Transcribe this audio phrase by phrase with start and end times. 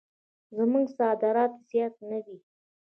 [0.57, 2.37] زموږ صادرات زیات نه دي.